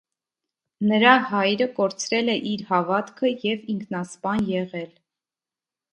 [0.91, 4.91] Նրա հայրը կորցրել է իր հավատքը և ինքնասպան եղել։